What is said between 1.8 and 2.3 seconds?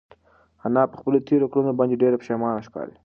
ډېره